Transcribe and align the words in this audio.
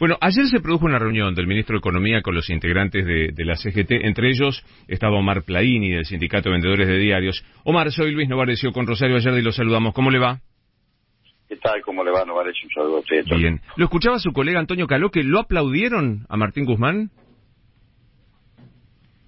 Bueno, 0.00 0.16
ayer 0.22 0.46
se 0.46 0.60
produjo 0.60 0.86
una 0.86 0.98
reunión 0.98 1.34
del 1.34 1.46
ministro 1.46 1.74
de 1.74 1.80
Economía 1.80 2.22
con 2.22 2.34
los 2.34 2.48
integrantes 2.48 3.04
de, 3.04 3.44
la 3.44 3.54
CGT. 3.54 4.06
Entre 4.06 4.30
ellos 4.30 4.64
estaba 4.88 5.18
Omar 5.18 5.42
Plaini, 5.42 5.90
del 5.90 6.06
Sindicato 6.06 6.48
de 6.48 6.54
Vendedores 6.54 6.88
de 6.88 6.96
Diarios. 6.96 7.44
Omar, 7.64 7.92
soy 7.92 8.12
Luis 8.12 8.26
Novarecio 8.26 8.72
con 8.72 8.86
Rosario 8.86 9.16
Ayerdi 9.16 9.40
y 9.40 9.42
lo 9.42 9.52
saludamos. 9.52 9.92
¿Cómo 9.92 10.10
le 10.10 10.18
va? 10.18 10.40
¿Qué 11.46 11.56
tal? 11.56 11.82
¿Cómo 11.82 12.02
le 12.02 12.12
va, 12.12 12.24
Novarecio? 12.24 12.66
Un 12.66 12.72
saludo 12.72 12.96
a 12.96 13.00
usted. 13.00 13.24
Bien. 13.36 13.60
¿Lo 13.76 13.84
escuchaba 13.84 14.18
su 14.18 14.32
colega 14.32 14.58
Antonio 14.58 14.86
Caló 14.86 15.10
que 15.10 15.22
lo 15.22 15.38
aplaudieron 15.38 16.24
a 16.30 16.38
Martín 16.38 16.64
Guzmán? 16.64 17.10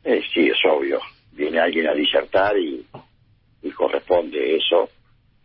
Eh, 0.05 0.23
sí, 0.33 0.49
es 0.49 0.59
obvio. 0.65 1.01
Viene 1.33 1.59
alguien 1.59 1.87
a 1.87 1.93
disertar 1.93 2.57
y 2.57 3.71
corresponde 3.73 4.57
eso 4.57 4.89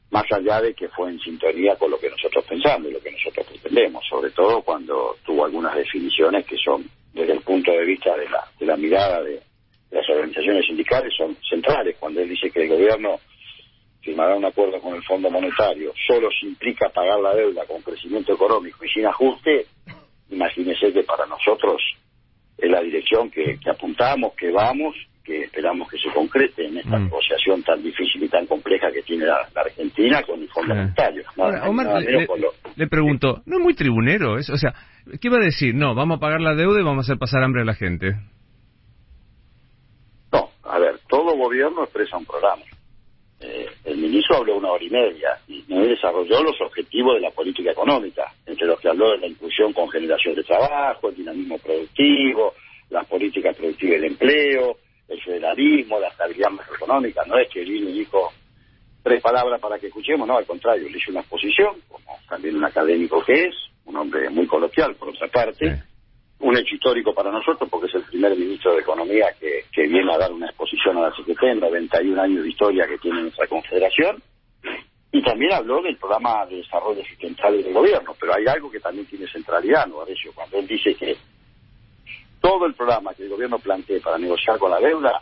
más 0.09 0.23
allá 0.31 0.61
de 0.61 0.73
que 0.73 0.87
fue 0.89 1.09
en 1.09 1.19
sintonía 1.19 1.75
con 1.75 1.91
lo 1.91 1.99
que 1.99 2.09
nosotros 2.09 2.45
pensamos 2.45 2.89
y 2.89 2.93
lo 2.93 3.01
que 3.01 3.11
nosotros 3.11 3.45
pretendemos, 3.47 4.05
sobre 4.09 4.31
todo 4.31 4.61
cuando 4.61 5.17
tuvo 5.25 5.45
algunas 5.45 5.75
definiciones 5.75 6.45
que 6.45 6.57
son, 6.57 6.89
desde 7.13 7.33
el 7.33 7.41
punto 7.41 7.71
de 7.71 7.85
vista 7.85 8.15
de 8.15 8.29
la, 8.29 8.43
de 8.57 8.65
la 8.65 8.77
mirada 8.77 9.21
de, 9.23 9.41
las 9.89 10.07
organizaciones 10.09 10.65
sindicales, 10.65 11.13
son 11.17 11.35
centrales. 11.49 11.95
Cuando 11.97 12.21
él 12.21 12.29
dice 12.29 12.51
que 12.51 12.63
el 12.63 12.69
gobierno 12.69 13.19
firmará 14.01 14.35
un 14.35 14.45
acuerdo 14.45 14.81
con 14.81 14.95
el 14.95 15.03
Fondo 15.03 15.29
Monetario 15.29 15.93
solo 16.05 16.29
si 16.29 16.47
implica 16.47 16.89
pagar 16.89 17.19
la 17.19 17.33
deuda 17.33 17.65
con 17.65 17.81
crecimiento 17.81 18.33
económico 18.33 18.83
y 18.83 18.89
sin 18.89 19.05
ajuste, 19.05 19.65
imagínese 20.29 20.91
que 20.91 21.03
para 21.03 21.25
nosotros 21.25 21.81
es 22.57 22.69
la 22.69 22.81
dirección 22.81 23.29
que, 23.29 23.57
que 23.59 23.69
apuntamos, 23.69 24.33
que 24.33 24.51
vamos 24.51 24.95
que 25.27 25.43
esperamos 25.43 25.89
que 25.89 25.97
se 25.97 26.09
concrete 26.13 26.65
en 26.65 26.77
esta 26.77 26.97
mm. 26.97 27.03
negociación 27.03 27.61
tan 27.61 27.83
difícil 27.83 28.23
y 28.23 28.29
tan 28.29 28.45
compleja 28.45 28.89
que 28.93 29.01
tiene 29.01 29.25
la, 29.25 29.45
Argentina 29.55 30.23
con 30.23 30.41
el 30.41 30.47
Fondo 30.47 30.73
Monetario. 30.73 31.23
Omar, 31.35 32.01
le, 32.77 32.87
pregunto, 32.87 33.41
¿no 33.45 33.57
es 33.57 33.63
muy 33.63 33.73
tribunero 33.73 34.37
eso? 34.37 34.53
O 34.53 34.57
sea, 34.57 34.73
¿qué 35.19 35.29
va 35.29 35.37
a 35.37 35.43
decir? 35.43 35.75
No, 35.75 35.93
vamos 35.93 36.17
a 36.17 36.19
pagar 36.21 36.39
la 36.39 36.55
deuda 36.55 36.79
y 36.79 36.83
vamos 36.83 37.03
a 37.03 37.05
hacer 37.07 37.17
pasar 37.17 37.43
hambre 37.43 37.63
a 37.63 37.65
la 37.65 37.73
gente. 37.73 38.15
No, 40.31 40.49
a 40.63 40.79
ver, 40.79 40.97
todo 41.09 41.35
gobierno 41.35 41.83
expresa 41.83 42.17
un 42.17 42.25
programa. 42.25 42.63
Eh, 43.41 43.67
el 43.83 43.97
ministro 43.97 44.37
habló 44.37 44.57
una 44.57 44.71
hora 44.71 44.83
y 44.83 44.89
media 44.89 45.29
y 45.49 45.63
no 45.67 45.81
desarrolló 45.81 46.41
los 46.41 46.59
objetivos 46.61 47.15
de 47.15 47.21
la 47.21 47.31
política 47.31 47.71
económica, 47.71 48.31
entre 48.45 48.65
los 48.65 48.79
que 48.79 48.87
habló 48.87 49.11
de 49.11 49.17
la 49.17 49.27
inclusión 49.27 49.73
con 49.73 49.89
generación 49.89 50.35
de 50.35 50.43
trabajo, 50.43 51.09
el 51.09 51.15
dinamismo 51.15 51.57
productivo, 51.59 52.53
las 52.89 53.05
políticas 53.07 53.55
productivas 53.57 54.01
del 54.01 54.11
empleo, 54.11 54.77
el 55.07 55.21
federalismo, 55.21 55.99
la 55.99 56.09
estabilidad 56.09 56.51
macroeconómica. 56.51 57.23
No 57.25 57.37
es 57.37 57.49
que 57.49 57.61
vino 57.61 57.89
y 57.89 57.99
dijo 57.99 58.31
tres 59.03 59.21
palabras 59.21 59.59
para 59.61 59.79
que 59.79 59.87
escuchemos, 59.87 60.27
no, 60.27 60.37
al 60.37 60.45
contrario, 60.45 60.89
le 60.89 60.97
hizo 60.97 61.11
una 61.11 61.21
exposición, 61.21 61.75
como 61.87 62.05
también 62.27 62.57
un 62.57 62.65
académico 62.65 63.23
que 63.23 63.45
es, 63.45 63.55
un 63.85 63.95
hombre 63.95 64.29
muy 64.29 64.45
coloquial 64.47 64.95
por 64.95 65.09
otra 65.09 65.27
parte, 65.29 65.81
un 66.39 66.55
hecho 66.57 66.75
histórico 66.75 67.13
para 67.13 67.31
nosotros 67.31 67.69
porque 67.69 67.87
es 67.87 67.95
el 67.95 68.03
primer 68.03 68.35
ministro 68.35 68.73
de 68.73 68.81
Economía 68.81 69.27
que, 69.39 69.63
que 69.71 69.87
viene 69.87 70.13
a 70.13 70.17
dar 70.17 70.31
una 70.31 70.47
exposición 70.47 70.97
a 70.97 71.01
la 71.01 71.15
CGT 71.15 71.43
en 71.43 71.59
91 71.59 72.21
años 72.21 72.43
de 72.43 72.49
historia 72.49 72.87
que 72.87 72.97
tiene 72.97 73.21
nuestra 73.21 73.47
confederación. 73.47 74.21
Y 75.11 75.23
también 75.23 75.53
habló 75.53 75.81
del 75.81 75.97
programa 75.97 76.45
de 76.45 76.57
desarrollo 76.57 77.01
sustentable 77.05 77.63
del 77.63 77.73
gobierno, 77.73 78.13
pero 78.19 78.35
hay 78.35 78.45
algo 78.45 78.69
que 78.69 78.79
también 78.79 79.07
tiene 79.07 79.25
centralidad, 79.27 79.87
¿no, 79.87 80.03
Cuando 80.35 80.59
él 80.59 80.67
dice 80.67 80.93
que 80.95 81.15
todo 82.41 82.65
el 82.65 82.73
programa 82.73 83.13
que 83.13 83.23
el 83.23 83.29
gobierno 83.29 83.59
plantea 83.59 83.99
para 84.03 84.17
negociar 84.17 84.57
con 84.57 84.71
la 84.71 84.79
deuda, 84.79 85.21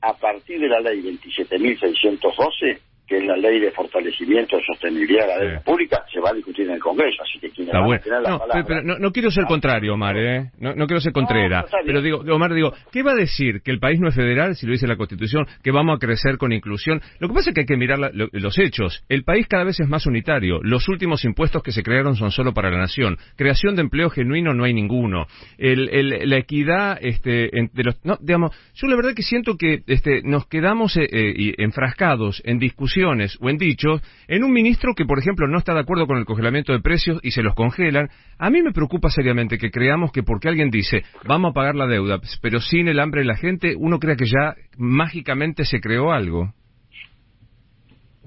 a 0.00 0.12
partir 0.14 0.60
de 0.60 0.68
la 0.68 0.80
ley 0.80 1.02
27.612, 1.02 2.80
que 3.06 3.18
es 3.18 3.24
la 3.24 3.36
ley 3.36 3.60
de 3.60 3.70
fortalecimiento 3.70 4.58
sostenibilidad 4.66 5.22
de 5.22 5.28
la 5.28 5.38
deuda 5.38 5.60
pública, 5.60 6.04
se 6.12 6.20
va 6.20 6.30
a 6.30 6.34
discutir 6.34 6.66
en 6.66 6.74
el 6.74 6.80
Congreso. 6.80 7.22
Así 7.22 7.38
que 7.38 7.50
quien 7.50 7.68
va 7.68 7.94
a 7.94 7.98
tener 7.98 8.22
la 8.22 8.30
no, 8.30 8.40
Pero 8.66 8.82
no, 8.82 9.12
quiero 9.12 9.30
ser 9.30 9.44
contrario, 9.44 9.94
Omar, 9.94 10.16
¿eh? 10.16 10.50
No, 10.58 10.74
quiero 10.86 11.00
ser 11.00 11.12
contrera. 11.12 11.64
pero 11.84 12.02
digo, 12.02 12.18
Omar, 12.18 12.52
digo, 12.52 12.72
¿qué 12.90 13.02
va 13.02 13.12
a 13.12 13.14
decir? 13.14 13.60
¿Que 13.62 13.70
el 13.70 13.78
país 13.78 14.00
no 14.00 14.08
es 14.08 14.14
federal, 14.14 14.56
si 14.56 14.66
lo 14.66 14.72
dice 14.72 14.86
la 14.86 14.96
Constitución? 14.96 15.46
¿Que 15.62 15.70
vamos 15.70 15.96
a 15.96 15.98
crecer 15.98 16.36
con 16.36 16.52
inclusión? 16.52 17.00
Lo 17.20 17.28
que 17.28 17.34
pasa 17.34 17.50
es 17.50 17.54
que 17.54 17.60
hay 17.60 17.66
que 17.66 17.76
mirar 17.76 17.98
los 18.12 18.58
hechos. 18.58 19.04
El 19.08 19.22
país 19.22 19.46
cada 19.46 19.64
vez 19.64 19.78
es 19.78 19.88
más 19.88 20.06
unitario. 20.06 20.60
Los 20.62 20.88
últimos 20.88 21.24
impuestos 21.24 21.62
que 21.62 21.72
se 21.72 21.82
crearon 21.82 22.16
son 22.16 22.32
solo 22.32 22.52
para 22.52 22.70
la 22.70 22.78
nación. 22.78 23.18
Creación 23.36 23.76
de 23.76 23.82
empleo 23.82 24.10
genuino 24.10 24.52
no 24.52 24.64
hay 24.64 24.74
ninguno. 24.74 25.26
El, 25.58 26.28
la 26.28 26.36
equidad 26.36 26.98
este, 27.00 27.50
de 27.50 27.84
los... 27.84 28.04
No, 28.04 28.18
digamos, 28.20 28.50
yo 28.74 28.88
la 28.88 28.96
verdad 28.96 29.14
que 29.14 29.22
siento 29.22 29.56
que 29.56 29.82
este, 29.86 30.22
nos 30.22 30.46
quedamos 30.48 30.96
eh, 30.96 31.08
eh, 31.10 31.54
enfrascados 31.58 32.42
en 32.44 32.58
discusión 32.58 32.95
o 33.04 33.48
en 33.50 33.58
dichos 33.58 34.00
en 34.28 34.44
un 34.44 34.52
ministro 34.52 34.94
que, 34.94 35.04
por 35.04 35.18
ejemplo, 35.18 35.46
no 35.46 35.58
está 35.58 35.74
de 35.74 35.80
acuerdo 35.80 36.06
con 36.06 36.18
el 36.18 36.24
congelamiento 36.24 36.72
de 36.72 36.80
precios 36.80 37.20
y 37.22 37.30
se 37.32 37.42
los 37.42 37.54
congelan. 37.54 38.08
A 38.38 38.50
mí 38.50 38.62
me 38.62 38.72
preocupa 38.72 39.10
seriamente 39.10 39.58
que 39.58 39.70
creamos 39.70 40.12
que 40.12 40.22
porque 40.22 40.48
alguien 40.48 40.70
dice 40.70 41.02
vamos 41.24 41.50
a 41.50 41.54
pagar 41.54 41.74
la 41.74 41.86
deuda, 41.86 42.20
pero 42.40 42.60
sin 42.60 42.88
el 42.88 43.00
hambre 43.00 43.20
de 43.20 43.26
la 43.26 43.36
gente, 43.36 43.74
uno 43.76 43.98
crea 43.98 44.16
que 44.16 44.26
ya 44.26 44.54
mágicamente 44.78 45.64
se 45.64 45.80
creó 45.80 46.12
algo. 46.12 46.52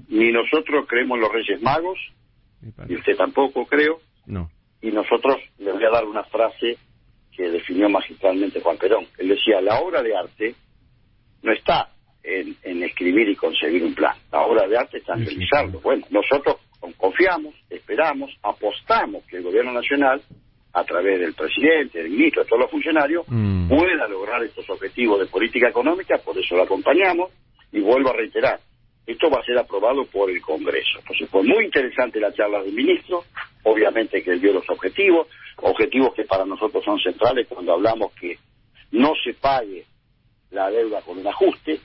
Ni 0.08 0.32
nosotros 0.32 0.86
creemos 0.88 1.16
en 1.16 1.22
los 1.22 1.32
Reyes 1.32 1.62
Magos, 1.62 1.98
y 2.88 2.94
usted 2.94 3.16
tampoco 3.16 3.66
creo. 3.66 4.00
No. 4.26 4.50
Y 4.82 4.90
nosotros 4.90 5.36
le 5.58 5.72
voy 5.72 5.84
a 5.84 5.90
dar 5.90 6.04
una 6.04 6.24
frase 6.24 6.76
que 7.32 7.48
definió 7.48 7.88
magistralmente 7.88 8.60
Juan 8.60 8.76
Perón. 8.76 9.06
Él 9.18 9.28
decía, 9.28 9.60
la 9.60 9.80
obra 9.80 10.02
de 10.02 10.16
arte 10.16 10.54
no 11.42 11.52
está 11.52 11.88
en, 12.22 12.82
escribir 12.82 13.28
y 13.28 13.36
conseguir 13.36 13.82
un 13.82 13.94
plan. 13.94 14.16
La 14.30 14.42
obra 14.42 14.66
de 14.66 14.76
arte 14.76 14.98
está 14.98 15.14
en 15.14 15.26
realizarlo. 15.26 15.80
Bueno, 15.80 16.06
nosotros 16.10 16.56
confiamos, 16.96 17.54
esperamos, 17.68 18.30
apostamos 18.42 19.24
que 19.26 19.36
el 19.36 19.42
gobierno 19.42 19.72
nacional, 19.72 20.20
a 20.72 20.84
través 20.84 21.20
del 21.20 21.34
presidente, 21.34 22.02
del 22.02 22.10
ministro, 22.10 22.42
de 22.42 22.48
todos 22.48 22.62
los 22.62 22.70
funcionarios, 22.70 23.24
mm. 23.28 23.68
pueda 23.68 24.06
lograr 24.08 24.42
estos 24.42 24.68
objetivos 24.70 25.18
de 25.18 25.26
política 25.26 25.68
económica, 25.68 26.18
por 26.18 26.38
eso 26.38 26.56
lo 26.56 26.62
acompañamos, 26.62 27.30
y 27.72 27.80
vuelvo 27.80 28.10
a 28.10 28.14
reiterar, 28.14 28.60
esto 29.06 29.30
va 29.30 29.40
a 29.40 29.44
ser 29.44 29.58
aprobado 29.58 30.04
por 30.06 30.30
el 30.30 30.40
Congreso. 30.40 30.98
Entonces 30.98 31.28
fue 31.28 31.42
muy 31.42 31.64
interesante 31.64 32.20
la 32.20 32.32
charla 32.32 32.62
del 32.62 32.72
ministro, 32.72 33.24
obviamente 33.64 34.22
que 34.22 34.30
él 34.30 34.40
dio 34.40 34.52
los 34.52 34.68
objetivos, 34.68 35.26
objetivos 35.56 36.14
que 36.14 36.24
para 36.24 36.44
nosotros 36.44 36.84
son 36.84 36.98
centrales 37.00 37.46
cuando 37.48 37.72
hablamos 37.72 38.12
que 38.14 38.38
no 38.92 39.12
se 39.22 39.34
pague 39.34 39.84
la 40.50 40.70
deuda 40.70 41.00
con 41.02 41.18
un 41.18 41.26
ajuste, 41.26 41.80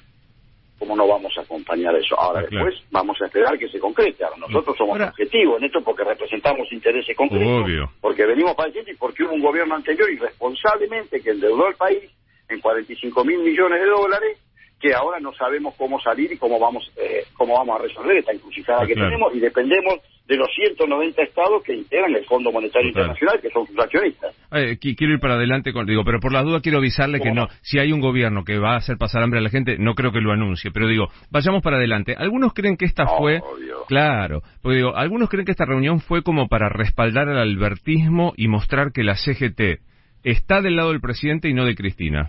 ¿cómo 0.80 0.96
no 0.96 1.08
vamos 1.08 1.34
a 1.38 1.42
acompañar 1.42 1.96
eso? 1.96 2.20
Ahora 2.20 2.40
ah, 2.40 2.48
después 2.50 2.76
vamos 2.92 3.18
a 3.22 3.26
esperar 3.26 3.58
que 3.58 3.70
se 3.70 3.80
concrete. 3.80 4.24
Ahora 4.24 4.38
nosotros 4.38 4.76
somos 4.78 5.00
objetivos 5.00 5.60
en 5.60 5.66
esto 5.66 5.82
porque 5.82 6.04
representamos 6.04 6.72
intereses 6.72 7.16
concretos, 7.16 7.90
porque 8.02 8.26
venimos 8.26 8.56
padeciendo 8.56 8.92
y 8.92 8.96
porque 8.96 9.24
hubo 9.24 9.34
un 9.34 9.42
gobierno 9.42 9.76
anterior 9.76 10.10
irresponsablemente 10.12 11.22
que 11.22 11.32
endeudó 11.32 11.68
al 11.68 11.76
país 11.76 12.04
en 12.50 12.60
45 12.60 13.26
mil 13.26 13.40
millones 13.40 13.82
de 13.82 13.88
dólares 13.88 14.45
que 14.86 14.94
ahora 14.94 15.20
no 15.20 15.34
sabemos 15.34 15.74
cómo 15.80 16.00
salir 16.00 16.32
y 16.32 16.38
cómo 16.38 16.60
vamos 16.60 16.92
eh, 16.96 17.24
cómo 17.34 17.56
vamos 17.56 17.80
a 17.80 17.84
resolver 17.84 18.18
esta 18.18 18.32
encrucijada 18.32 18.84
ah, 18.84 18.86
que 18.86 18.94
tenemos 18.94 19.34
y 19.34 19.40
dependemos 19.40 19.96
de 20.28 20.38
los 20.38 20.48
190 20.54 21.24
estados 21.24 21.64
que 21.64 21.74
integran 21.74 22.14
el 22.14 22.24
Fondo 22.26 22.52
Monetario 22.52 22.90
Internacional, 22.90 23.40
que 23.42 23.50
son 23.50 23.66
sus 23.66 23.78
accionistas. 23.80 24.36
Eh, 24.52 24.78
quiero 24.80 25.14
ir 25.14 25.20
para 25.20 25.36
adelante 25.36 25.74
con, 25.74 25.88
digo, 25.88 26.04
pero 26.04 26.20
por 26.20 26.32
las 26.32 26.46
dudas 26.46 26.62
quiero 26.62 26.78
avisarle 26.78 27.20
que 27.20 27.32
no, 27.32 27.48
si 27.62 27.80
hay 27.80 27.92
un 27.92 28.00
gobierno 28.00 28.44
que 28.44 28.60
va 28.60 28.74
a 28.74 28.78
hacer 28.78 28.98
pasar 28.98 29.24
hambre 29.24 29.40
a 29.40 29.44
la 29.44 29.50
gente, 29.50 29.78
no 29.80 29.96
creo 29.96 30.12
que 30.12 30.22
lo 30.22 30.32
anuncie, 30.32 30.70
pero 30.72 30.88
digo, 30.88 31.08
vayamos 31.32 31.64
para 31.64 31.78
adelante. 31.78 32.16
Algunos 32.16 32.54
creen 32.54 32.78
que 32.78 32.86
esta 32.86 33.06
fue, 33.18 33.42
claro, 33.88 34.42
porque 34.62 34.78
digo, 34.78 34.96
algunos 34.96 35.30
creen 35.30 35.46
que 35.46 35.52
esta 35.52 35.66
reunión 35.66 36.00
fue 36.00 36.22
como 36.22 36.48
para 36.48 36.70
respaldar 36.70 37.28
al 37.28 37.40
albertismo 37.40 38.34
y 38.38 38.48
mostrar 38.48 38.92
que 38.92 39.04
la 39.04 39.16
CGT 39.16 39.82
está 40.24 40.62
del 40.62 40.76
lado 40.76 40.92
del 40.92 41.02
presidente 41.02 41.50
y 41.50 41.54
no 41.54 41.66
de 41.66 41.76
Cristina. 41.76 42.28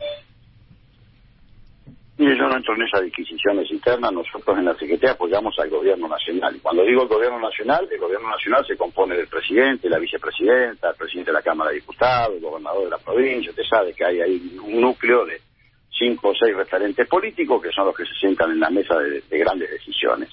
Mire, 2.18 2.34
yo 2.38 2.48
no 2.48 2.56
entro 2.56 2.74
en 2.74 2.82
esas 2.82 3.02
disquisiciones 3.02 3.70
internas, 3.70 4.10
nosotros 4.10 4.56
en 4.56 4.64
la 4.64 4.74
CGT 4.74 5.04
apoyamos 5.04 5.54
al 5.58 5.68
gobierno 5.68 6.08
nacional. 6.08 6.56
Y 6.56 6.60
cuando 6.60 6.82
digo 6.82 7.02
el 7.02 7.08
gobierno 7.08 7.38
nacional, 7.38 7.86
el 7.90 8.00
gobierno 8.00 8.30
nacional 8.30 8.64
se 8.66 8.74
compone 8.74 9.14
del 9.16 9.28
presidente, 9.28 9.90
la 9.90 9.98
vicepresidenta, 9.98 10.90
el 10.90 10.96
presidente 10.96 11.30
de 11.30 11.34
la 11.34 11.42
Cámara 11.42 11.70
de 11.70 11.76
Diputados, 11.76 12.36
el 12.36 12.40
gobernador 12.40 12.84
de 12.84 12.90
la 12.90 12.98
provincia, 12.98 13.50
usted 13.50 13.64
sabe 13.68 13.92
que 13.92 14.06
hay 14.06 14.20
ahí 14.22 14.58
un 14.62 14.80
núcleo 14.80 15.26
de 15.26 15.42
cinco 15.90 16.30
o 16.30 16.34
seis 16.34 16.56
referentes 16.56 17.06
políticos 17.06 17.62
que 17.62 17.70
son 17.70 17.86
los 17.86 17.94
que 17.94 18.06
se 18.06 18.14
sientan 18.14 18.50
en 18.50 18.60
la 18.60 18.70
mesa 18.70 18.98
de, 18.98 19.38
grandes 19.38 19.70
decisiones. 19.70 20.30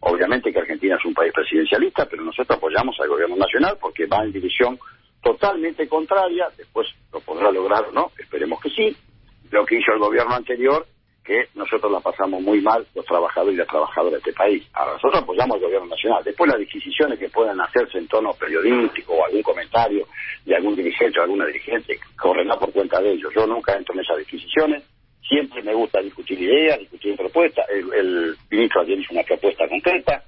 Obviamente 0.00 0.50
que 0.50 0.58
Argentina 0.58 0.96
es 0.98 1.04
un 1.04 1.12
país 1.12 1.34
presidencialista, 1.34 2.06
pero 2.06 2.22
nosotros 2.22 2.56
apoyamos 2.56 2.96
al 2.98 3.08
gobierno 3.08 3.36
nacional 3.36 3.76
porque 3.78 4.06
va 4.06 4.24
en 4.24 4.32
dirección 4.32 4.78
totalmente 5.22 5.86
contraria, 5.86 6.48
después 6.56 6.86
lo 7.12 7.20
podrá 7.20 7.50
lograr 7.50 7.84
o 7.84 7.92
no, 7.92 8.10
esperemos 8.18 8.58
que 8.60 8.70
sí, 8.70 8.96
lo 9.50 9.66
que 9.66 9.78
hizo 9.78 9.92
el 9.92 9.98
gobierno 9.98 10.34
anterior 10.34 10.86
que 11.26 11.48
nosotros 11.54 11.90
la 11.90 12.00
pasamos 12.00 12.40
muy 12.40 12.60
mal 12.60 12.86
los 12.94 13.04
trabajadores 13.04 13.54
y 13.54 13.58
las 13.58 13.66
trabajadoras 13.66 14.22
de 14.22 14.30
este 14.30 14.32
país. 14.32 14.62
Ahora, 14.72 14.92
nosotros 14.92 15.22
apoyamos 15.22 15.56
al 15.56 15.62
gobierno 15.62 15.88
nacional. 15.88 16.22
Después 16.24 16.50
las 16.50 16.60
disquisiciones 16.60 17.18
que 17.18 17.28
puedan 17.28 17.60
hacerse 17.60 17.98
en 17.98 18.06
tono 18.06 18.32
periodístico 18.34 19.14
o 19.14 19.24
algún 19.24 19.42
comentario 19.42 20.06
de 20.44 20.56
algún 20.56 20.76
dirigente 20.76 21.18
o 21.18 21.22
alguna 21.24 21.46
dirigente 21.46 21.98
correrá 22.16 22.56
por 22.56 22.72
cuenta 22.72 23.00
de 23.00 23.12
ellos. 23.12 23.32
Yo 23.34 23.46
nunca 23.46 23.76
entro 23.76 23.94
en 23.94 24.00
esas 24.00 24.18
disquisiciones. 24.18 24.84
Siempre 25.28 25.62
me 25.62 25.74
gusta 25.74 26.00
discutir 26.00 26.40
ideas, 26.40 26.78
discutir 26.78 27.16
propuestas. 27.16 27.66
El, 27.68 27.92
el 27.92 28.36
ministro 28.48 28.82
ayer 28.82 29.00
hizo 29.00 29.12
una 29.12 29.24
propuesta 29.24 29.68
concreta 29.68 30.22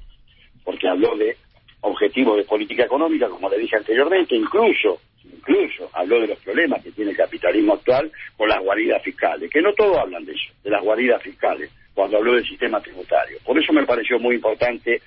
porque 0.64 0.88
habló 0.88 1.16
de 1.16 1.36
objetivos 1.82 2.36
de 2.36 2.44
política 2.44 2.84
económica, 2.84 3.28
como 3.28 3.48
le 3.48 3.58
dije 3.58 3.76
anteriormente, 3.76 4.34
incluso 4.34 5.00
incluso 5.48 5.90
habló 5.92 6.20
de 6.20 6.28
los 6.28 6.38
problemas 6.40 6.82
que 6.82 6.92
tiene 6.92 7.12
el 7.12 7.16
capitalismo 7.16 7.74
actual 7.74 8.10
con 8.36 8.48
las 8.48 8.60
guaridas 8.60 9.02
fiscales, 9.02 9.50
que 9.50 9.62
no 9.62 9.72
todos 9.72 9.96
hablan 9.98 10.24
de 10.24 10.32
eso, 10.32 10.52
de 10.62 10.70
las 10.70 10.82
guaridas 10.82 11.22
fiscales, 11.22 11.70
cuando 11.94 12.18
habló 12.18 12.34
del 12.34 12.46
sistema 12.46 12.80
tributario. 12.80 13.38
Por 13.44 13.58
eso 13.58 13.72
me 13.72 13.86
pareció 13.86 14.18
muy 14.18 14.36
importante 14.36 15.00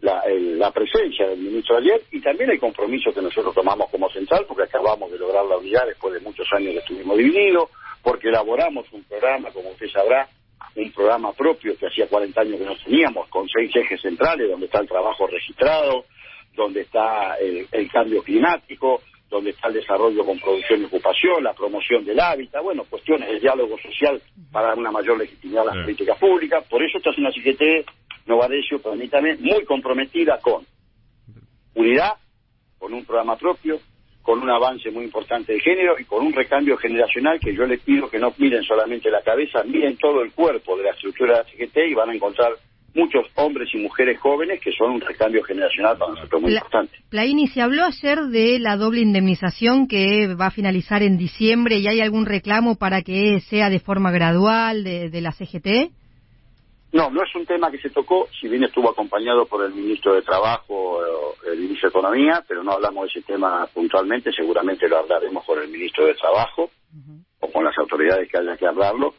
la, 0.00 0.70
presencia 0.70 1.26
del 1.28 1.38
ministro 1.38 1.78
ayer 1.78 2.00
y 2.12 2.20
también 2.20 2.50
el 2.50 2.60
compromiso 2.60 3.12
que 3.12 3.22
nosotros 3.22 3.54
tomamos 3.54 3.90
como 3.90 4.10
central, 4.10 4.44
porque 4.46 4.64
acabamos 4.64 5.10
de 5.10 5.18
lograr 5.18 5.44
la 5.46 5.56
unidad 5.56 5.86
después 5.86 6.14
de 6.14 6.20
muchos 6.20 6.46
años 6.52 6.72
que 6.72 6.78
estuvimos 6.80 7.16
divididos, 7.16 7.70
porque 8.02 8.28
elaboramos 8.28 8.86
un 8.92 9.02
programa, 9.04 9.50
como 9.50 9.70
usted 9.70 9.88
sabrá, 9.88 10.28
un 10.76 10.92
programa 10.92 11.32
propio 11.32 11.76
que 11.78 11.86
hacía 11.86 12.06
40 12.06 12.40
años 12.40 12.58
que 12.58 12.66
no 12.66 12.76
teníamos, 12.76 13.28
con 13.28 13.48
seis 13.48 13.74
ejes 13.74 14.00
centrales, 14.00 14.50
donde 14.50 14.66
está 14.66 14.80
el 14.80 14.88
trabajo 14.88 15.26
registrado, 15.26 16.04
donde 16.56 16.82
está 16.82 17.36
el, 17.36 17.90
cambio 17.90 18.22
climático, 18.22 19.00
donde 19.28 19.50
está 19.50 19.68
el 19.68 19.74
desarrollo 19.74 20.24
con 20.24 20.38
producción 20.38 20.82
y 20.82 20.84
ocupación, 20.84 21.42
la 21.42 21.52
promoción 21.52 22.04
del 22.04 22.20
hábitat, 22.20 22.62
bueno, 22.62 22.84
cuestiones 22.88 23.28
de 23.28 23.40
diálogo 23.40 23.76
social 23.78 24.20
para 24.52 24.68
dar 24.68 24.78
una 24.78 24.90
mayor 24.90 25.18
legitimidad 25.18 25.68
a 25.68 25.74
las 25.74 25.84
políticas 25.84 26.18
públicas. 26.18 26.64
Por 26.68 26.82
eso 26.82 26.98
esta 26.98 27.10
es 27.10 27.18
una 27.18 27.30
CGT, 27.32 27.86
Novadecio, 28.26 28.80
permítame, 28.80 29.36
muy 29.36 29.64
comprometida 29.64 30.38
con 30.40 30.64
unidad, 31.74 32.12
con 32.78 32.92
un 32.92 33.04
programa 33.04 33.36
propio, 33.36 33.78
con 34.22 34.42
un 34.42 34.50
avance 34.50 34.90
muy 34.90 35.04
importante 35.04 35.52
de 35.52 35.60
género 35.60 35.94
y 35.98 36.04
con 36.04 36.26
un 36.26 36.32
recambio 36.32 36.76
generacional 36.76 37.38
que 37.38 37.54
yo 37.54 37.64
les 37.64 37.80
pido 37.80 38.10
que 38.10 38.18
no 38.18 38.32
miren 38.38 38.64
solamente 38.64 39.10
la 39.10 39.22
cabeza, 39.22 39.62
miren 39.62 39.96
todo 39.96 40.22
el 40.22 40.32
cuerpo 40.32 40.76
de 40.76 40.84
la 40.84 40.90
estructura 40.90 41.32
de 41.32 41.38
la 41.38 41.48
CGT 41.48 41.76
y 41.90 41.94
van 41.94 42.10
a 42.10 42.14
encontrar 42.14 42.52
muchos 42.96 43.26
hombres 43.34 43.68
y 43.74 43.78
mujeres 43.78 44.18
jóvenes 44.18 44.60
que 44.60 44.72
son 44.72 44.92
un 44.92 45.00
recambio 45.00 45.42
generacional 45.44 45.98
para 45.98 46.14
nosotros 46.14 46.42
muy 46.42 46.54
importante. 46.54 46.96
Plaini, 47.10 47.46
se 47.48 47.60
habló 47.60 47.84
ayer 47.84 48.18
de 48.22 48.58
la 48.58 48.76
doble 48.76 49.00
indemnización 49.00 49.86
que 49.86 50.34
va 50.34 50.46
a 50.46 50.50
finalizar 50.50 51.02
en 51.02 51.18
diciembre 51.18 51.76
y 51.78 51.86
hay 51.86 52.00
algún 52.00 52.24
reclamo 52.26 52.76
para 52.76 53.02
que 53.02 53.40
sea 53.40 53.68
de 53.68 53.80
forma 53.80 54.10
gradual 54.10 54.82
de, 54.82 55.10
de 55.10 55.20
la 55.20 55.32
CGT. 55.32 55.92
No, 56.92 57.10
no 57.10 57.22
es 57.22 57.34
un 57.34 57.44
tema 57.44 57.70
que 57.70 57.78
se 57.78 57.90
tocó, 57.90 58.26
si 58.40 58.48
bien 58.48 58.64
estuvo 58.64 58.90
acompañado 58.90 59.44
por 59.44 59.62
el 59.64 59.74
ministro 59.74 60.14
de 60.14 60.22
Trabajo, 60.22 61.04
eh, 61.04 61.50
el 61.52 61.58
ministro 61.58 61.90
de 61.90 61.98
Economía, 61.98 62.42
pero 62.48 62.62
no 62.62 62.72
hablamos 62.72 63.04
de 63.04 63.20
ese 63.20 63.26
tema 63.26 63.66
puntualmente, 63.74 64.32
seguramente 64.32 64.88
lo 64.88 64.98
hablaremos 64.98 65.44
con 65.44 65.60
el 65.60 65.68
ministro 65.68 66.06
de 66.06 66.14
Trabajo 66.14 66.70
o 67.40 67.52
con 67.52 67.64
las 67.64 67.76
autoridades 67.76 68.30
que 68.30 68.38
haya 68.38 68.56
que 68.56 68.66
hablarlo, 68.66 69.12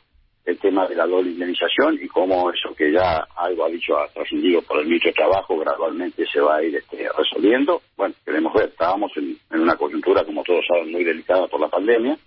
el 0.47 0.57
tema 0.57 0.87
de 0.87 0.95
la 0.95 1.05
doble 1.05 1.31
indemnización 1.31 1.99
y 2.01 2.07
cómo 2.07 2.49
eso 2.51 2.73
que 2.75 2.91
ya 2.91 3.27
algo 3.35 3.65
ha 3.65 3.69
dicho, 3.69 3.97
ha 3.97 4.07
trascendido 4.07 4.61
por 4.63 4.79
el 4.79 4.85
ministro 4.85 5.11
de 5.11 5.15
Trabajo, 5.15 5.59
gradualmente 5.59 6.25
se 6.25 6.39
va 6.39 6.55
a 6.55 6.63
ir 6.63 6.75
este, 6.75 7.05
resolviendo. 7.15 7.81
Bueno, 7.95 8.15
queremos 8.25 8.53
ver, 8.53 8.69
estábamos 8.69 9.11
en, 9.17 9.37
una 9.61 9.75
coyuntura, 9.75 10.23
como 10.23 10.43
todos 10.43 10.65
saben, 10.67 10.91
muy 10.91 11.03
delicada 11.03 11.47
por 11.47 11.59
la 11.59 11.67
pandemia 11.67 12.17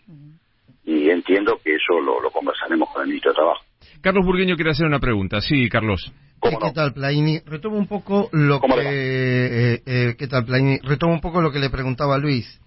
y 0.85 1.11
entiendo 1.11 1.59
que 1.65 1.75
eso 1.75 2.01
lo 2.01 2.31
conversaremos 2.31 2.89
con 2.93 3.03
el 3.03 3.09
ministro 3.09 3.33
de 3.33 3.37
Trabajo. 3.37 3.65
Carlos 4.01 4.25
Burgueño 4.25 4.57
quiere 4.57 4.71
hacer 4.71 4.87
una 4.87 4.99
pregunta. 4.99 5.41
Sí, 5.41 5.69
Carlos. 5.69 6.13
¿Qué 6.43 6.73
tal, 6.75 6.95
Plaini? 6.95 7.41
Retomo 7.45 7.77
un 7.77 7.87
poco 7.87 8.31
lo 8.33 8.61
que 8.61 8.67
eh, 8.79 9.83
eh, 9.85 10.15
¿qué 10.19 10.27
tal, 10.27 10.47
Plaini? 10.47 10.79
Retomo 10.83 11.13
un 11.13 11.21
poco 11.21 11.43
lo 11.43 11.53
que 11.53 11.59
le 11.59 11.69
preguntaba 11.69 12.17
Luis. 12.17 12.61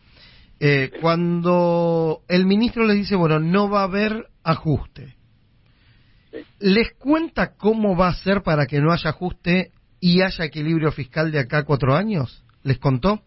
Eh, 0.59 0.91
cuando 1.01 2.21
el 2.27 2.45
ministro 2.45 2.85
le 2.85 2.93
dice, 2.93 3.15
bueno, 3.15 3.39
no 3.39 3.69
va 3.69 3.81
a 3.81 3.85
haber 3.85 4.27
ajuste, 4.43 5.15
¿les 6.59 6.93
cuenta 6.93 7.55
cómo 7.57 7.95
va 7.95 8.09
a 8.09 8.15
ser 8.15 8.41
para 8.43 8.65
que 8.65 8.79
no 8.79 8.91
haya 8.91 9.09
ajuste 9.09 9.71
y 9.99 10.21
haya 10.21 10.45
equilibrio 10.45 10.91
fiscal 10.91 11.31
de 11.31 11.39
acá 11.39 11.59
a 11.59 11.65
cuatro 11.65 11.95
años? 11.95 12.43
¿Les 12.63 12.77
contó? 12.77 13.21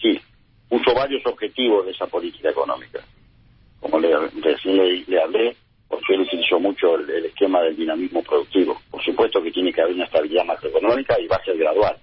Sí, 0.00 0.20
puso 0.68 0.94
varios 0.94 1.24
objetivos 1.26 1.86
de 1.86 1.92
esa 1.92 2.06
política 2.06 2.50
económica. 2.50 3.00
Como 3.80 3.98
le, 3.98 4.08
le, 4.08 5.04
le 5.06 5.22
hablé, 5.22 5.56
porque 5.88 6.14
él 6.14 6.20
utilizó 6.20 6.60
mucho 6.60 6.96
el, 6.96 7.26
esquema 7.26 7.62
del 7.62 7.76
dinamismo 7.76 8.22
productivo. 8.22 8.80
Por 8.90 9.02
supuesto 9.02 9.42
que 9.42 9.50
tiene 9.50 9.72
que 9.72 9.80
haber 9.80 9.94
una 9.94 10.04
estabilidad 10.04 10.44
macroeconómica 10.44 11.18
y 11.20 11.26
va 11.26 11.36
a 11.36 11.44
ser 11.44 11.56
gradual. 11.56 11.96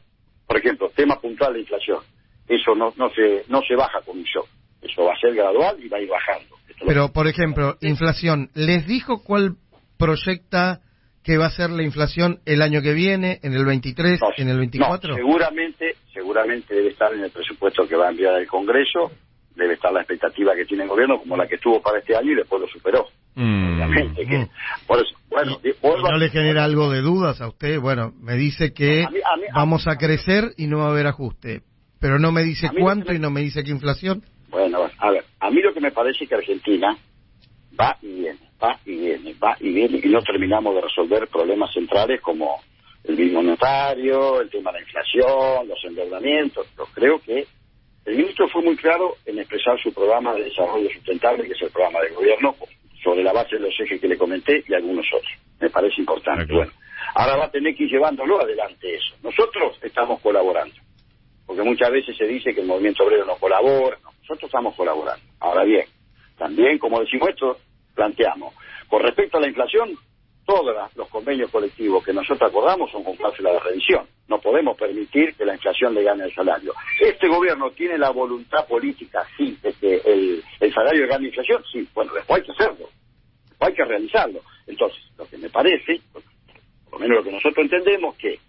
Por 0.47 0.57
ejemplo, 0.57 0.89
tema 0.95 1.19
puntual 1.19 1.53
de 1.53 1.61
inflación. 1.61 1.99
Eso 2.47 2.75
no, 2.75 2.93
no, 2.97 3.09
se, 3.11 3.43
no 3.49 3.61
se 3.67 3.75
baja 3.75 4.01
con 4.01 4.17
un 4.17 4.23
shock. 4.23 4.47
Eso 4.81 5.03
va 5.03 5.13
a 5.13 5.19
ser 5.19 5.33
gradual 5.33 5.77
y 5.83 5.87
va 5.87 5.97
a 5.97 6.01
ir 6.01 6.09
bajando. 6.09 6.55
Pero, 6.85 7.11
por 7.13 7.27
ejemplo, 7.27 7.77
inflación, 7.81 8.49
¿les 8.53 8.85
dijo 8.85 9.23
cuál 9.23 9.55
proyecta 9.97 10.81
que 11.23 11.37
va 11.37 11.47
a 11.47 11.51
ser 11.51 11.71
la 11.71 11.83
inflación 11.83 12.39
el 12.45 12.61
año 12.61 12.81
que 12.81 12.93
viene, 12.93 13.39
en 13.41 13.53
el 13.53 13.65
23, 13.65 14.19
en 14.37 14.49
el 14.49 14.57
24? 14.57 15.09
No, 15.09 15.15
seguramente, 15.15 15.95
seguramente 16.13 16.75
debe 16.75 16.89
estar 16.89 17.13
en 17.13 17.21
el 17.21 17.31
presupuesto 17.31 17.87
que 17.87 17.95
va 17.95 18.07
a 18.07 18.11
enviar 18.11 18.39
el 18.39 18.47
Congreso, 18.47 19.11
debe 19.55 19.73
estar 19.73 19.91
la 19.91 20.01
expectativa 20.01 20.53
que 20.55 20.65
tiene 20.65 20.83
el 20.83 20.89
gobierno 20.89 21.17
como 21.17 21.35
la 21.35 21.47
que 21.47 21.55
estuvo 21.55 21.81
para 21.81 21.99
este 21.99 22.15
año 22.15 22.31
y 22.31 22.35
después 22.35 22.61
lo 22.61 22.67
superó. 22.67 23.07
Mm. 23.35 23.81
Mm. 23.81 24.49
bueno, 25.29 25.59
¿No 25.83 26.17
le 26.17 26.29
genera 26.29 26.63
algo 26.63 26.89
de 26.89 27.01
dudas 27.01 27.41
a 27.41 27.47
usted? 27.47 27.79
Bueno, 27.79 28.13
me 28.21 28.35
dice 28.35 28.73
que 28.73 29.05
vamos 29.53 29.87
a 29.87 29.97
crecer 29.97 30.53
y 30.57 30.67
no 30.67 30.79
va 30.79 30.87
a 30.87 30.91
haber 30.91 31.07
ajuste, 31.07 31.63
pero 31.99 32.19
no 32.19 32.31
me 32.31 32.43
dice 32.43 32.69
cuánto 32.79 33.13
y 33.13 33.19
no 33.19 33.31
me 33.31 33.41
dice 33.41 33.63
qué 33.63 33.71
inflación. 33.71 34.23
Bueno, 34.49 34.79
a 34.99 35.11
ver, 35.11 35.25
a 35.39 35.49
mí 35.49 35.61
lo 35.61 35.73
que 35.73 35.81
me 35.81 35.91
parece 35.91 36.23
es 36.23 36.29
que 36.29 36.35
Argentina 36.35 36.97
va 37.79 37.97
y 38.01 38.07
viene, 38.07 38.39
va 38.63 38.79
y 38.85 38.95
viene, 38.95 39.33
va 39.41 39.55
y 39.59 39.73
viene, 39.73 39.99
y 40.03 40.09
no 40.09 40.21
terminamos 40.21 40.75
de 40.75 40.81
resolver 40.81 41.27
problemas 41.27 41.73
centrales 41.73 42.21
como 42.21 42.61
el 43.03 43.17
mismo 43.17 43.43
notario, 43.43 44.41
el 44.41 44.49
tema 44.49 44.71
de 44.71 44.79
la 44.79 44.85
inflación, 44.85 45.67
los 45.67 45.83
endeudamientos. 45.83 46.67
Yo 46.77 46.85
creo 46.93 47.19
que 47.19 47.45
el 48.05 48.17
ministro 48.17 48.47
fue 48.49 48.61
muy 48.61 48.75
claro 48.75 49.15
en 49.25 49.39
expresar 49.39 49.79
su 49.81 49.93
programa 49.93 50.33
de 50.33 50.45
desarrollo 50.45 50.89
sustentable, 50.91 51.45
que 51.45 51.53
es 51.53 51.61
el 51.61 51.71
programa 51.71 51.99
del 52.01 52.13
gobierno, 52.13 52.55
sobre 53.03 53.23
la 53.23 53.33
base 53.33 53.55
de 53.55 53.61
los 53.61 53.79
ejes 53.79 54.01
que 54.01 54.07
le 54.07 54.17
comenté 54.17 54.63
y 54.67 54.73
algunos 54.73 55.05
otros. 55.13 55.31
Me 55.59 55.69
parece 55.69 56.01
importante. 56.01 56.51
Bueno, 56.51 56.71
ahora 57.15 57.37
va 57.37 57.45
a 57.45 57.51
tener 57.51 57.75
que 57.75 57.83
ir 57.83 57.91
llevándolo 57.91 58.41
adelante 58.41 58.95
eso. 58.95 59.15
Nosotros 59.23 59.77
estamos 59.81 60.19
colaborando, 60.21 60.75
porque 61.45 61.61
muchas 61.61 61.91
veces 61.91 62.17
se 62.17 62.25
dice 62.25 62.53
que 62.53 62.61
el 62.61 62.67
movimiento 62.67 63.03
obrero 63.03 63.25
no 63.25 63.35
colabora. 63.35 63.97
nosotros 64.21 64.43
estamos 64.43 64.75
colaborando. 64.75 65.23
Ahora 65.39 65.63
bien, 65.63 65.85
también, 66.37 66.77
como 66.79 66.99
decimos 66.99 67.29
esto, 67.29 67.57
planteamos, 67.95 68.53
con 68.87 69.01
respecto 69.01 69.37
a 69.37 69.41
la 69.41 69.47
inflación, 69.47 69.97
todos 70.45 70.75
los 70.95 71.09
convenios 71.09 71.49
colectivos 71.49 72.03
que 72.05 72.13
nosotros 72.13 72.49
acordamos 72.49 72.91
son 72.91 73.03
con 73.03 73.15
cláusula 73.15 73.51
de 73.53 73.59
revisión. 73.59 74.05
No 74.27 74.39
podemos 74.39 74.77
permitir 74.77 75.33
que 75.35 75.45
la 75.45 75.55
inflación 75.55 75.95
le 75.95 76.03
gane 76.03 76.25
el 76.25 76.35
salario. 76.35 76.73
Este 77.01 77.27
gobierno 77.27 77.71
tiene 77.71 77.97
la 77.97 78.11
voluntad 78.11 78.67
política, 78.67 79.25
sí, 79.37 79.57
de 79.61 79.73
que 79.73 79.95
el, 80.05 80.43
el 80.59 80.73
salario 80.73 81.01
le 81.01 81.07
gane 81.07 81.27
inflación, 81.27 81.63
sí, 81.71 81.87
bueno, 81.95 82.13
después 82.13 82.39
hay 82.39 82.45
que 82.45 82.51
hacerlo. 82.51 82.89
Hay 83.59 83.73
que 83.73 83.85
realizarlo. 83.85 84.41
Entonces, 84.67 84.99
lo 85.17 85.25
que 85.25 85.37
me 85.37 85.49
parece, 85.49 85.99
por 86.11 86.21
lo 86.93 86.99
menos 86.99 87.17
lo 87.17 87.23
que 87.23 87.31
nosotros 87.31 87.65
entendemos, 87.65 88.15
que 88.15 88.39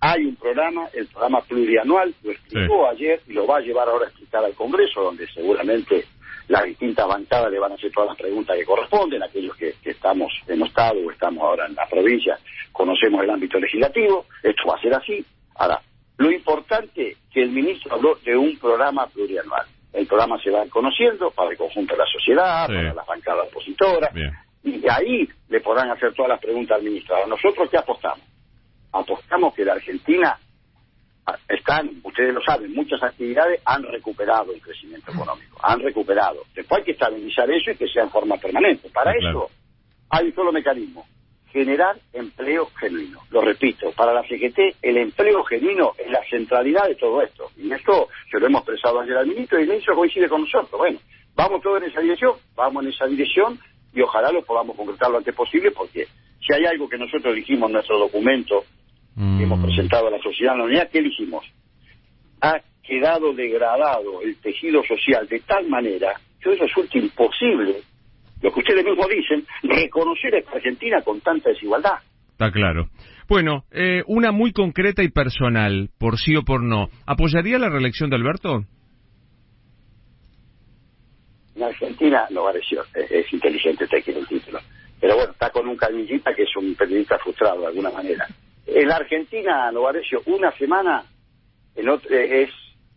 hay 0.00 0.24
un 0.26 0.36
programa, 0.36 0.88
el 0.92 1.06
programa 1.06 1.40
plurianual, 1.40 2.14
lo 2.22 2.30
explicó 2.30 2.88
ayer 2.88 3.20
y 3.26 3.32
lo 3.32 3.46
va 3.46 3.58
a 3.58 3.60
llevar 3.60 3.88
ahora 3.88 4.06
a 4.06 4.08
explicar 4.08 4.44
al 4.44 4.54
Congreso, 4.54 5.02
donde 5.02 5.26
seguramente 5.28 6.04
las 6.48 6.64
distintas 6.64 7.06
bancadas 7.06 7.52
le 7.52 7.58
van 7.58 7.72
a 7.72 7.74
hacer 7.74 7.92
todas 7.92 8.08
las 8.08 8.18
preguntas 8.18 8.56
que 8.56 8.64
corresponden, 8.64 9.22
aquellos 9.22 9.54
que, 9.56 9.74
estamos 9.84 10.32
en 10.46 10.62
Estado 10.62 10.98
o 11.06 11.10
estamos 11.10 11.42
ahora 11.42 11.66
en 11.66 11.74
la 11.74 11.86
provincia, 11.86 12.38
conocemos 12.72 13.22
el 13.22 13.30
ámbito 13.30 13.58
legislativo, 13.58 14.26
esto 14.42 14.62
va 14.68 14.76
a 14.76 14.80
ser 14.80 14.94
así. 14.94 15.24
Ahora, 15.56 15.80
lo 16.16 16.30
importante 16.30 17.16
que 17.30 17.42
el 17.42 17.50
ministro 17.50 17.94
habló 17.94 18.16
de 18.24 18.36
un 18.36 18.58
programa 18.58 19.06
plurianual. 19.06 19.66
El 19.92 20.06
programa 20.06 20.40
se 20.42 20.50
va 20.50 20.66
conociendo 20.68 21.30
para 21.30 21.50
el 21.50 21.56
conjunto 21.56 21.94
de 21.94 21.98
la 21.98 22.06
sociedad, 22.06 22.66
para 22.66 22.94
las 22.94 23.06
bancadas 23.06 23.48
opositoras, 23.48 24.10
y 24.62 24.88
ahí 24.88 25.28
le 25.48 25.60
podrán 25.60 25.90
hacer 25.90 26.12
todas 26.14 26.30
las 26.30 26.40
preguntas 26.40 26.78
al 26.78 26.84
ministro. 26.84 27.14
nosotros 27.26 27.68
qué 27.70 27.78
apostamos? 27.78 28.24
Apostamos 28.92 29.54
que 29.54 29.64
la 29.64 29.74
Argentina 29.74 30.38
están, 31.48 31.90
ustedes 32.02 32.34
lo 32.34 32.40
saben, 32.42 32.72
muchas 32.72 33.02
actividades 33.02 33.60
han 33.64 33.82
recuperado 33.82 34.52
el 34.52 34.60
crecimiento 34.60 35.10
económico, 35.10 35.58
han 35.62 35.80
recuperado. 35.80 36.44
Después 36.54 36.80
hay 36.80 36.84
que 36.84 36.92
estabilizar 36.92 37.50
eso 37.50 37.70
y 37.70 37.76
que 37.76 37.88
sea 37.88 38.04
en 38.04 38.10
forma 38.10 38.36
permanente. 38.36 38.88
Para 38.90 39.12
eso 39.12 39.50
hay 40.10 40.26
un 40.26 40.34
solo 40.34 40.52
mecanismo, 40.52 41.06
generar 41.50 41.96
empleo 42.12 42.66
genuino. 42.78 43.20
Lo 43.30 43.40
repito, 43.40 43.92
para 43.92 44.12
la 44.12 44.22
CGT 44.22 44.76
el 44.82 44.96
empleo 44.98 45.42
genuino 45.44 45.92
es 45.98 46.10
la 46.10 46.20
centralidad 46.28 46.86
de 46.86 46.94
todo 46.94 47.22
esto. 47.22 47.50
Y 47.56 47.72
esto 47.72 48.08
se 48.30 48.38
lo 48.38 48.46
hemos 48.46 48.62
expresado 48.62 49.00
ayer 49.00 49.16
al 49.16 49.26
ministro 49.26 49.58
y 49.58 49.62
el 49.62 49.68
ministro 49.68 49.96
coincide 49.96 50.28
con 50.28 50.42
nosotros. 50.42 50.78
Bueno, 50.78 50.98
vamos 51.34 51.62
todos 51.62 51.82
en 51.82 51.90
esa 51.90 52.00
dirección, 52.00 52.34
vamos 52.54 52.84
en 52.84 52.90
esa 52.90 53.06
dirección 53.06 53.58
y 53.92 54.00
ojalá 54.00 54.30
lo 54.30 54.42
podamos 54.42 54.76
concretar 54.76 55.10
lo 55.10 55.18
antes 55.18 55.34
posible 55.34 55.70
porque 55.70 56.06
si 56.40 56.54
hay 56.54 56.66
algo 56.66 56.88
que 56.88 56.98
nosotros 56.98 57.34
dijimos 57.34 57.68
en 57.68 57.74
nuestro 57.74 57.98
documento 57.98 58.64
que 59.18 59.42
hemos 59.42 59.58
mm. 59.58 59.62
presentado 59.62 60.06
a 60.06 60.10
la 60.12 60.22
sociedad 60.22 60.54
en 60.54 60.60
la 60.60 60.64
unidad, 60.66 60.90
¿qué 60.90 61.02
dijimos? 61.02 61.44
Ha 62.40 62.60
quedado 62.82 63.32
degradado 63.34 64.22
el 64.22 64.36
tejido 64.36 64.82
social 64.84 65.26
de 65.28 65.40
tal 65.40 65.68
manera 65.68 66.14
que 66.40 66.50
hoy 66.50 66.56
resulta 66.56 66.98
imposible, 66.98 67.80
lo 68.40 68.52
que 68.52 68.60
ustedes 68.60 68.84
mismos 68.84 69.08
dicen, 69.08 69.44
reconocer 69.62 70.34
a 70.34 70.38
esta 70.38 70.52
Argentina 70.52 71.02
con 71.02 71.20
tanta 71.20 71.50
desigualdad. 71.50 71.98
Está 72.30 72.52
claro. 72.52 72.88
Bueno, 73.28 73.64
eh, 73.72 74.04
una 74.06 74.30
muy 74.30 74.52
concreta 74.52 75.02
y 75.02 75.08
personal, 75.08 75.90
por 75.98 76.18
sí 76.18 76.36
o 76.36 76.44
por 76.44 76.62
no. 76.62 76.88
¿Apoyaría 77.04 77.58
la 77.58 77.68
reelección 77.68 78.10
de 78.10 78.16
Alberto? 78.16 78.64
en 81.58 81.64
Argentina, 81.64 82.26
no 82.30 82.44
pareció, 82.44 82.84
es, 82.94 83.10
es 83.10 83.32
inteligente, 83.32 83.86
te 83.86 84.02
quiere 84.02 84.20
el 84.20 84.28
título. 84.28 84.60
Pero 85.00 85.16
bueno, 85.16 85.32
está 85.32 85.50
con 85.50 85.68
un 85.68 85.76
canillita 85.76 86.32
que 86.34 86.42
es 86.42 86.56
un 86.56 86.74
periodista 86.74 87.18
frustrado 87.18 87.60
de 87.62 87.66
alguna 87.66 87.90
manera. 87.90 88.26
En 88.68 88.86
la 88.86 88.96
Argentina, 88.96 89.72
Novarecio, 89.72 90.20
una 90.26 90.52
semana 90.52 91.04
en 91.74 91.88
otro, 91.88 92.14
eh, 92.14 92.42
es 92.42 92.50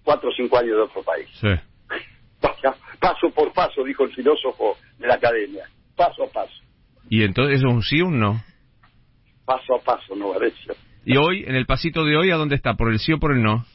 cuatro 0.03 0.29
o 0.29 0.33
cinco 0.33 0.57
años 0.57 0.75
de 0.75 0.81
otro 0.81 1.01
país. 1.01 1.27
Sí. 1.39 1.47
Paso 2.99 3.31
por 3.33 3.51
paso, 3.51 3.83
dijo 3.83 4.03
el 4.03 4.13
filósofo 4.13 4.77
de 4.99 5.07
la 5.07 5.15
academia. 5.15 5.65
Paso 5.95 6.23
a 6.23 6.27
paso. 6.27 6.53
¿Y 7.09 7.23
entonces 7.23 7.57
es 7.57 7.63
un 7.63 7.81
sí 7.81 7.99
o 8.01 8.07
un 8.07 8.19
no? 8.19 8.43
Paso 9.43 9.75
a 9.75 9.79
paso, 9.79 10.15
Novarecio. 10.15 10.75
¿Y 11.03 11.17
hoy, 11.17 11.43
en 11.47 11.55
el 11.55 11.65
pasito 11.65 12.05
de 12.05 12.15
hoy, 12.15 12.29
a 12.29 12.35
dónde 12.35 12.55
está? 12.55 12.75
¿Por 12.75 12.91
el 12.91 12.99
sí 12.99 13.11
o 13.11 13.17
por 13.17 13.31
el 13.31 13.41
no? 13.41 13.65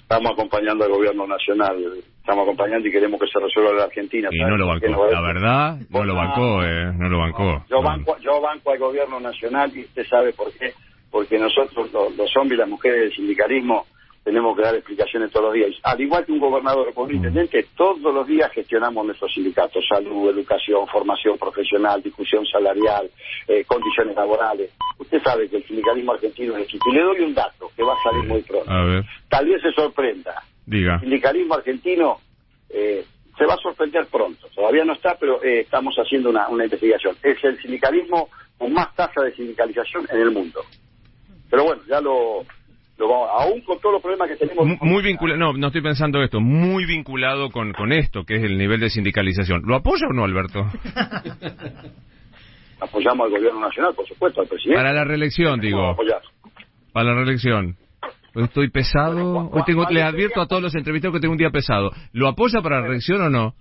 Estamos 0.00 0.32
acompañando 0.32 0.84
al 0.84 0.90
gobierno 0.90 1.26
nacional, 1.26 1.76
estamos 2.18 2.44
acompañando 2.44 2.88
y 2.88 2.92
queremos 2.92 3.20
que 3.20 3.26
se 3.26 3.38
resuelva 3.38 3.74
la 3.74 3.84
Argentina. 3.84 4.28
Y 4.32 4.38
no 4.38 4.56
lo 4.56 4.66
bancó, 4.66 5.06
la 5.10 5.20
verdad, 5.20 5.78
no 5.90 6.04
lo 6.04 6.14
bancó, 6.14 6.62
eh, 6.64 6.92
no 6.94 7.08
lo 7.10 7.18
bancó. 7.18 7.64
Yo, 7.68 7.82
banco, 7.82 8.16
yo 8.20 8.40
banco 8.40 8.72
al 8.72 8.78
gobierno 8.78 9.20
nacional 9.20 9.70
y 9.76 9.80
usted 9.80 10.06
sabe 10.06 10.32
por 10.32 10.50
qué, 10.54 10.72
porque 11.16 11.38
nosotros, 11.38 11.90
los, 11.94 12.14
los 12.14 12.36
hombres 12.36 12.58
y 12.58 12.60
las 12.60 12.68
mujeres 12.68 13.00
del 13.00 13.14
sindicalismo, 13.14 13.86
tenemos 14.22 14.54
que 14.54 14.62
dar 14.62 14.74
explicaciones 14.74 15.30
todos 15.30 15.46
los 15.46 15.54
días. 15.54 15.70
Al 15.82 15.98
igual 15.98 16.26
que 16.26 16.32
un 16.32 16.40
gobernador 16.40 16.92
o 16.94 17.04
un 17.04 17.14
intendente, 17.14 17.68
todos 17.74 18.12
los 18.12 18.26
días 18.26 18.52
gestionamos 18.52 19.06
nuestros 19.06 19.32
sindicatos, 19.32 19.82
salud, 19.88 20.28
educación, 20.28 20.86
formación 20.88 21.38
profesional, 21.38 22.02
discusión 22.02 22.44
salarial, 22.44 23.08
eh, 23.48 23.64
condiciones 23.64 24.14
laborales. 24.14 24.72
Usted 24.98 25.22
sabe 25.22 25.48
que 25.48 25.56
el 25.56 25.66
sindicalismo 25.66 26.12
argentino 26.12 26.54
es 26.58 26.64
equipo. 26.64 26.84
Y 26.90 26.96
le 26.96 27.02
doy 27.02 27.20
un 27.20 27.32
dato 27.32 27.70
que 27.74 27.82
va 27.82 27.94
a 27.94 28.02
salir 28.02 28.28
muy 28.28 28.42
pronto. 28.42 28.70
A 28.70 28.84
ver. 28.84 29.02
Tal 29.30 29.48
vez 29.48 29.62
se 29.62 29.72
sorprenda. 29.72 30.42
Diga. 30.66 30.96
El 30.96 31.00
sindicalismo 31.00 31.54
argentino 31.54 32.18
eh, 32.68 33.06
se 33.38 33.46
va 33.46 33.54
a 33.54 33.58
sorprender 33.62 34.06
pronto. 34.12 34.48
Todavía 34.54 34.84
no 34.84 34.92
está, 34.92 35.16
pero 35.18 35.42
eh, 35.42 35.60
estamos 35.60 35.96
haciendo 35.96 36.28
una, 36.28 36.46
una 36.48 36.64
investigación. 36.64 37.16
Es 37.22 37.42
el 37.42 37.58
sindicalismo 37.62 38.28
con 38.58 38.72
más 38.72 38.94
tasa 38.94 39.22
de 39.22 39.34
sindicalización 39.34 40.06
en 40.10 40.20
el 40.20 40.30
mundo. 40.30 40.60
Pero 41.50 41.64
bueno, 41.64 41.82
ya 41.88 42.00
lo 42.00 42.44
aún 42.98 43.60
con 43.62 43.78
todos 43.80 43.94
los 43.94 44.02
problemas 44.02 44.28
que 44.28 44.36
tenemos. 44.36 44.66
Muy, 44.80 45.02
vinculado, 45.02 45.38
no, 45.38 45.52
no 45.52 45.66
estoy 45.66 45.82
pensando 45.82 46.22
esto, 46.22 46.40
muy 46.40 46.86
vinculado 46.86 47.50
con, 47.50 47.72
con 47.72 47.92
esto, 47.92 48.24
que 48.24 48.36
es 48.36 48.42
el 48.42 48.56
nivel 48.56 48.80
de 48.80 48.90
sindicalización. 48.90 49.62
¿Lo 49.66 49.76
apoya 49.76 50.06
o 50.08 50.12
no, 50.12 50.24
Alberto? 50.24 50.66
Apoyamos 52.80 53.26
al 53.26 53.30
gobierno 53.30 53.60
nacional, 53.60 53.94
por 53.94 54.06
supuesto, 54.06 54.42
al 54.42 54.48
presidente. 54.48 54.76
Para 54.78 54.92
la 54.92 55.04
reelección, 55.04 55.60
digo. 55.60 55.96
Para 56.92 57.10
la 57.10 57.14
reelección. 57.14 57.76
Hoy 58.34 58.44
estoy 58.44 58.68
pesado. 58.68 59.48
Hoy 59.50 59.62
tengo, 59.64 59.86
le 59.88 60.02
advierto 60.02 60.42
a 60.42 60.46
todos 60.46 60.62
los 60.62 60.74
entrevistados 60.74 61.14
que 61.14 61.20
tengo 61.20 61.32
un 61.32 61.38
día 61.38 61.50
pesado. 61.50 61.90
¿Lo 62.12 62.28
apoya 62.28 62.60
para 62.60 62.76
la 62.76 62.82
reelección 62.82 63.22
o 63.22 63.30
no? 63.30 63.54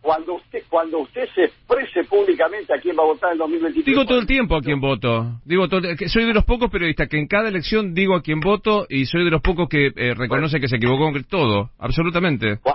Cuando 0.00 0.34
usted 0.34 0.62
cuando 0.68 0.98
usted 1.00 1.28
se 1.34 1.44
exprese 1.44 2.04
públicamente 2.04 2.74
a 2.74 2.80
quién 2.80 2.96
va 2.96 3.02
a 3.02 3.06
votar 3.06 3.32
en 3.32 3.38
2023. 3.38 3.84
Digo 3.84 4.04
todo 4.04 4.18
el 4.18 4.26
tiempo 4.26 4.56
a 4.56 4.60
quién 4.60 4.80
voto. 4.80 5.40
Digo 5.44 5.66
soy 6.06 6.24
de 6.24 6.34
los 6.34 6.44
pocos 6.44 6.70
periodistas 6.70 7.08
que 7.08 7.18
en 7.18 7.26
cada 7.26 7.48
elección 7.48 7.94
digo 7.94 8.14
a 8.14 8.22
quién 8.22 8.40
voto 8.40 8.86
y 8.88 9.06
soy 9.06 9.24
de 9.24 9.30
los 9.30 9.42
pocos 9.42 9.68
que 9.68 9.90
eh, 9.94 10.14
reconoce 10.14 10.60
que 10.60 10.68
se 10.68 10.76
equivocó 10.76 11.12
con 11.12 11.24
todo, 11.24 11.70
absolutamente. 11.78 12.58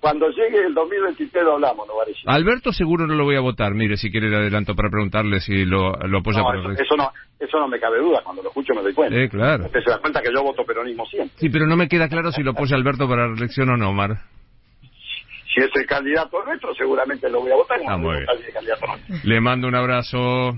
Cuando 0.00 0.30
llegue 0.30 0.64
el 0.64 0.72
2023 0.72 1.44
lo 1.44 1.52
hablamos, 1.52 1.86
¿no, 1.86 1.92
parece? 1.94 2.20
Alberto 2.24 2.72
seguro 2.72 3.06
no 3.06 3.14
lo 3.14 3.24
voy 3.24 3.36
a 3.36 3.40
votar. 3.40 3.74
Mire, 3.74 3.98
si 3.98 4.10
quiere 4.10 4.30
le 4.30 4.36
adelanto 4.36 4.74
para 4.74 4.88
preguntarle 4.88 5.40
si 5.40 5.66
lo, 5.66 5.92
lo 5.92 6.18
apoya 6.20 6.42
para 6.42 6.58
eso, 6.58 6.70
eso 6.70 6.96
no 6.96 7.10
eso 7.38 7.58
no 7.58 7.68
me 7.68 7.78
cabe 7.78 7.98
duda. 7.98 8.22
Cuando 8.24 8.42
lo 8.42 8.48
escucho 8.48 8.72
me 8.74 8.80
doy 8.80 8.94
cuenta. 8.94 9.14
Eh, 9.14 9.28
claro. 9.28 9.66
Usted 9.66 9.80
se 9.84 9.90
da 9.90 9.98
cuenta 9.98 10.22
que 10.22 10.32
yo 10.34 10.42
voto 10.42 10.64
peronismo 10.64 11.04
siempre. 11.04 11.36
Sí, 11.38 11.50
pero 11.50 11.66
no 11.66 11.76
me 11.76 11.86
queda 11.86 12.08
claro 12.08 12.32
si 12.32 12.42
lo 12.42 12.52
apoya 12.52 12.76
Alberto 12.76 13.06
para 13.06 13.28
la 13.28 13.34
elección 13.34 13.68
o 13.68 13.76
no, 13.76 13.90
Omar 13.90 14.20
si 15.52 15.60
es 15.60 15.70
el 15.74 15.86
candidato 15.86 16.42
nuestro, 16.44 16.74
seguramente 16.74 17.28
lo 17.28 17.40
voy 17.40 17.50
a 17.50 17.56
votar. 17.56 17.80
Ah, 17.86 17.98
Le 19.24 19.40
mando 19.40 19.68
un 19.68 19.74
abrazo. 19.74 20.54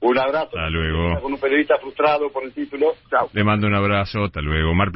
Un 0.00 0.18
abrazo. 0.18 0.46
Hasta 0.46 0.68
luego. 0.68 1.20
Con 1.20 1.32
un 1.32 1.40
periodista 1.40 1.78
frustrado 1.78 2.30
por 2.30 2.44
el 2.44 2.52
título. 2.52 2.92
Chao. 3.08 3.30
Le 3.32 3.44
mando 3.44 3.66
un 3.66 3.74
abrazo. 3.74 4.24
Hasta 4.24 4.40
luego. 4.40 4.74
Mar 4.74 4.90